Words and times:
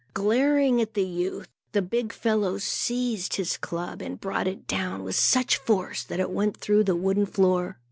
Glaring 0.15 0.81
at 0.81 0.95
the 0.95 1.03
youth, 1.05 1.47
the 1.73 1.81
big 1.83 2.11
fellow 2.11 2.57
seized 2.57 3.35
his 3.35 3.55
club 3.55 4.01
and 4.01 4.19
brought 4.19 4.47
it 4.47 4.65
down 4.65 5.03
with 5.03 5.15
such 5.15 5.57
force 5.57 6.01
that 6.03 6.19
it 6.19 6.31
went 6.31 6.57
through 6.57 6.83
the 6.85 6.95
wooden 6.95 7.27
floor. 7.27 7.77